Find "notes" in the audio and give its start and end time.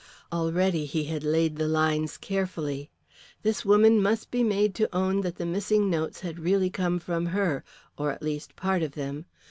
5.91-6.21